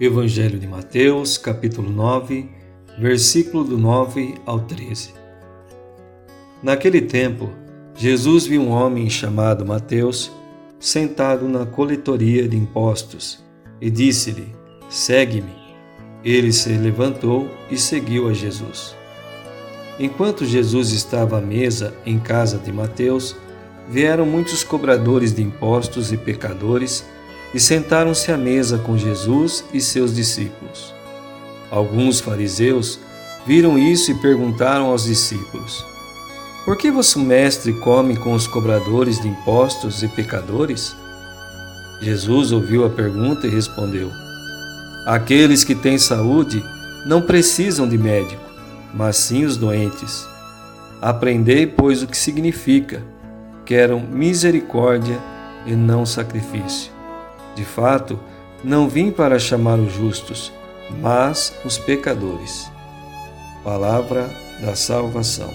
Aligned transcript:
Evangelho 0.00 0.58
de 0.58 0.66
Mateus, 0.66 1.36
capítulo 1.36 1.90
9, 1.90 2.48
versículo 2.98 3.62
do 3.62 3.76
9 3.76 4.36
ao 4.46 4.60
13. 4.60 5.10
Naquele 6.62 7.02
tempo, 7.02 7.50
Jesus 7.94 8.46
viu 8.46 8.62
um 8.62 8.70
homem 8.70 9.10
chamado 9.10 9.66
Mateus 9.66 10.32
sentado 10.78 11.46
na 11.46 11.66
coletoria 11.66 12.48
de 12.48 12.56
impostos 12.56 13.44
e 13.78 13.90
disse-lhe: 13.90 14.54
Segue-me. 14.88 15.52
Ele 16.24 16.50
se 16.50 16.70
levantou 16.70 17.50
e 17.70 17.76
seguiu 17.76 18.26
a 18.26 18.32
Jesus. 18.32 18.96
Enquanto 19.98 20.46
Jesus 20.46 20.92
estava 20.92 21.36
à 21.36 21.40
mesa 21.42 21.94
em 22.06 22.18
casa 22.18 22.56
de 22.56 22.72
Mateus, 22.72 23.36
vieram 23.86 24.24
muitos 24.24 24.64
cobradores 24.64 25.34
de 25.34 25.42
impostos 25.42 26.10
e 26.10 26.16
pecadores 26.16 27.04
e 27.52 27.60
sentaram-se 27.60 28.30
à 28.30 28.36
mesa 28.36 28.78
com 28.78 28.96
Jesus 28.96 29.64
e 29.72 29.80
seus 29.80 30.14
discípulos. 30.14 30.94
Alguns 31.70 32.20
fariseus 32.20 32.98
viram 33.46 33.78
isso 33.78 34.10
e 34.10 34.14
perguntaram 34.14 34.86
aos 34.86 35.04
discípulos: 35.04 35.84
Por 36.64 36.76
que 36.76 36.90
vosso 36.90 37.18
mestre 37.18 37.72
come 37.80 38.16
com 38.16 38.32
os 38.32 38.46
cobradores 38.46 39.20
de 39.20 39.28
impostos 39.28 40.02
e 40.02 40.08
pecadores? 40.08 40.94
Jesus 42.00 42.50
ouviu 42.52 42.84
a 42.84 42.90
pergunta 42.90 43.46
e 43.46 43.50
respondeu: 43.50 44.10
Aqueles 45.06 45.64
que 45.64 45.74
têm 45.74 45.98
saúde 45.98 46.62
não 47.06 47.22
precisam 47.22 47.88
de 47.88 47.98
médico, 47.98 48.42
mas 48.94 49.16
sim 49.16 49.44
os 49.44 49.56
doentes. 49.56 50.26
Aprendei, 51.00 51.66
pois, 51.66 52.02
o 52.02 52.06
que 52.06 52.16
significa: 52.16 53.02
quero 53.64 54.00
misericórdia 54.00 55.18
e 55.66 55.74
não 55.74 56.04
sacrifício. 56.04 56.99
De 57.54 57.64
fato, 57.64 58.18
não 58.62 58.88
vim 58.88 59.10
para 59.10 59.38
chamar 59.38 59.78
os 59.78 59.92
justos, 59.92 60.52
mas 61.00 61.54
os 61.64 61.78
pecadores. 61.78 62.70
Palavra 63.64 64.28
da 64.60 64.74
salvação. 64.76 65.52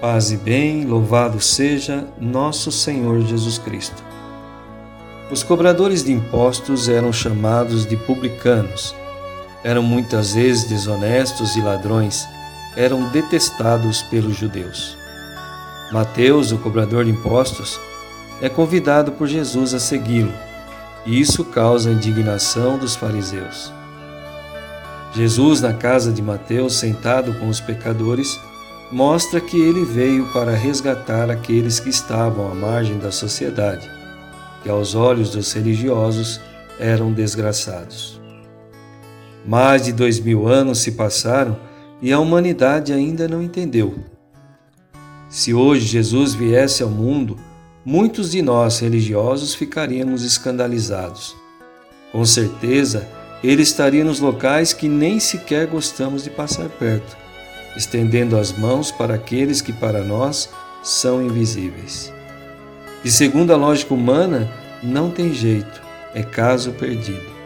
Paz 0.00 0.30
e 0.30 0.36
bem, 0.36 0.84
louvado 0.84 1.40
seja 1.40 2.06
nosso 2.20 2.70
Senhor 2.70 3.20
Jesus 3.22 3.58
Cristo. 3.58 4.02
Os 5.30 5.42
cobradores 5.42 6.04
de 6.04 6.12
impostos 6.12 6.88
eram 6.88 7.12
chamados 7.12 7.84
de 7.84 7.96
publicanos. 7.96 8.94
Eram 9.62 9.82
muitas 9.82 10.34
vezes 10.34 10.68
desonestos 10.68 11.56
e 11.56 11.60
ladrões. 11.60 12.26
Eram 12.76 13.10
detestados 13.10 14.02
pelos 14.02 14.36
judeus. 14.36 14.97
Mateus, 15.90 16.52
o 16.52 16.58
cobrador 16.58 17.06
de 17.06 17.10
impostos, 17.10 17.80
é 18.42 18.48
convidado 18.48 19.12
por 19.12 19.26
Jesus 19.26 19.72
a 19.72 19.80
segui-lo, 19.80 20.32
e 21.06 21.18
isso 21.18 21.42
causa 21.46 21.88
a 21.88 21.92
indignação 21.92 22.76
dos 22.76 22.94
fariseus. 22.94 23.72
Jesus, 25.14 25.62
na 25.62 25.72
casa 25.72 26.12
de 26.12 26.20
Mateus, 26.20 26.74
sentado 26.74 27.32
com 27.38 27.48
os 27.48 27.58
pecadores, 27.58 28.38
mostra 28.92 29.40
que 29.40 29.58
ele 29.58 29.82
veio 29.82 30.26
para 30.30 30.54
resgatar 30.54 31.30
aqueles 31.30 31.80
que 31.80 31.88
estavam 31.88 32.52
à 32.52 32.54
margem 32.54 32.98
da 32.98 33.10
sociedade, 33.10 33.90
que 34.62 34.68
aos 34.68 34.94
olhos 34.94 35.30
dos 35.30 35.50
religiosos 35.54 36.38
eram 36.78 37.12
desgraçados. 37.12 38.20
Mais 39.46 39.86
de 39.86 39.92
dois 39.92 40.20
mil 40.20 40.46
anos 40.46 40.80
se 40.80 40.92
passaram 40.92 41.56
e 42.02 42.12
a 42.12 42.20
humanidade 42.20 42.92
ainda 42.92 43.26
não 43.26 43.42
entendeu 43.42 44.17
se 45.28 45.52
hoje 45.52 45.86
Jesus 45.86 46.34
viesse 46.34 46.82
ao 46.82 46.88
mundo, 46.88 47.36
muitos 47.84 48.30
de 48.30 48.40
nós 48.40 48.78
religiosos 48.78 49.54
ficaríamos 49.54 50.24
escandalizados. 50.24 51.36
Com 52.10 52.24
certeza, 52.24 53.06
ele 53.44 53.62
estaria 53.62 54.04
nos 54.04 54.20
locais 54.20 54.72
que 54.72 54.88
nem 54.88 55.20
sequer 55.20 55.66
gostamos 55.66 56.24
de 56.24 56.30
passar 56.30 56.68
perto, 56.68 57.16
estendendo 57.76 58.38
as 58.38 58.52
mãos 58.52 58.90
para 58.90 59.14
aqueles 59.14 59.60
que 59.60 59.72
para 59.72 60.02
nós 60.02 60.48
são 60.82 61.22
invisíveis. 61.22 62.12
E 63.04 63.10
segundo 63.10 63.52
a 63.52 63.56
lógica 63.56 63.94
humana, 63.94 64.50
não 64.82 65.10
tem 65.10 65.32
jeito, 65.32 65.82
é 66.14 66.22
caso 66.22 66.72
perdido. 66.72 67.38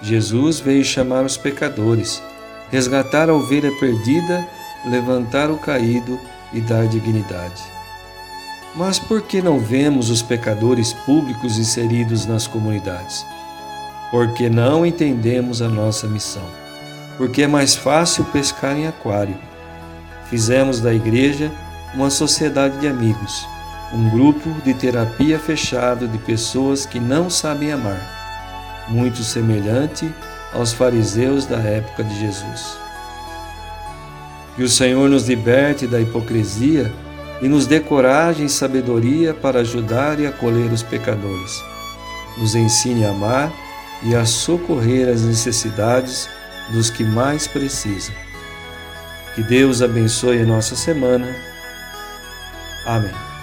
Jesus 0.00 0.60
veio 0.60 0.84
chamar 0.84 1.24
os 1.24 1.36
pecadores, 1.36 2.22
resgatar 2.70 3.28
a 3.28 3.34
ovelha 3.34 3.72
perdida, 3.80 4.46
levantar 4.88 5.50
o 5.50 5.58
caído 5.58 6.18
e 6.52 6.60
dar 6.60 6.86
dignidade. 6.86 7.62
Mas 8.74 8.98
por 8.98 9.22
que 9.22 9.42
não 9.42 9.58
vemos 9.58 10.10
os 10.10 10.22
pecadores 10.22 10.92
públicos 10.92 11.58
inseridos 11.58 12.26
nas 12.26 12.46
comunidades? 12.46 13.24
Porque 14.10 14.48
não 14.48 14.86
entendemos 14.86 15.60
a 15.60 15.68
nossa 15.68 16.06
missão. 16.06 16.44
Porque 17.16 17.42
é 17.42 17.46
mais 17.46 17.74
fácil 17.74 18.24
pescar 18.26 18.76
em 18.76 18.86
aquário. 18.86 19.36
Fizemos 20.30 20.80
da 20.80 20.92
igreja 20.92 21.50
uma 21.94 22.10
sociedade 22.10 22.78
de 22.78 22.86
amigos, 22.86 23.46
um 23.92 24.10
grupo 24.10 24.50
de 24.62 24.74
terapia 24.74 25.38
fechado 25.38 26.06
de 26.06 26.18
pessoas 26.18 26.84
que 26.84 27.00
não 27.00 27.30
sabem 27.30 27.72
amar, 27.72 28.86
muito 28.88 29.24
semelhante 29.24 30.12
aos 30.52 30.72
fariseus 30.72 31.46
da 31.46 31.58
época 31.58 32.04
de 32.04 32.20
Jesus. 32.20 32.87
Que 34.58 34.64
o 34.64 34.68
Senhor 34.68 35.08
nos 35.08 35.28
liberte 35.28 35.86
da 35.86 36.00
hipocrisia 36.00 36.92
e 37.40 37.46
nos 37.46 37.64
dê 37.64 37.78
coragem 37.78 38.46
e 38.46 38.50
sabedoria 38.50 39.32
para 39.32 39.60
ajudar 39.60 40.18
e 40.18 40.26
acolher 40.26 40.72
os 40.72 40.82
pecadores. 40.82 41.62
Nos 42.36 42.56
ensine 42.56 43.04
a 43.04 43.10
amar 43.10 43.52
e 44.02 44.16
a 44.16 44.24
socorrer 44.24 45.08
as 45.08 45.22
necessidades 45.22 46.28
dos 46.72 46.90
que 46.90 47.04
mais 47.04 47.46
precisam. 47.46 48.12
Que 49.36 49.44
Deus 49.44 49.80
abençoe 49.80 50.40
a 50.40 50.44
nossa 50.44 50.74
semana. 50.74 51.32
Amém. 52.84 53.37